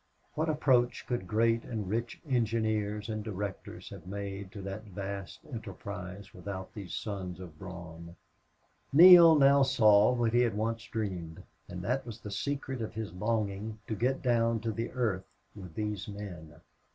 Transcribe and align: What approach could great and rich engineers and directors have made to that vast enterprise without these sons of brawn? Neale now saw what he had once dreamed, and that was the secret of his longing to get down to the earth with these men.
What 0.33 0.49
approach 0.49 1.05
could 1.05 1.27
great 1.27 1.63
and 1.63 1.87
rich 1.87 2.19
engineers 2.27 3.07
and 3.07 3.23
directors 3.23 3.91
have 3.91 4.07
made 4.07 4.51
to 4.51 4.61
that 4.63 4.85
vast 4.85 5.41
enterprise 5.53 6.33
without 6.33 6.73
these 6.73 6.95
sons 6.95 7.39
of 7.39 7.59
brawn? 7.59 8.15
Neale 8.91 9.35
now 9.35 9.61
saw 9.61 10.11
what 10.11 10.33
he 10.33 10.41
had 10.41 10.57
once 10.57 10.85
dreamed, 10.85 11.43
and 11.67 11.83
that 11.83 12.03
was 12.03 12.19
the 12.19 12.31
secret 12.31 12.81
of 12.81 12.95
his 12.95 13.13
longing 13.13 13.77
to 13.85 13.93
get 13.93 14.23
down 14.23 14.59
to 14.61 14.71
the 14.71 14.89
earth 14.89 15.27
with 15.55 15.75
these 15.75 16.07
men. 16.07 16.55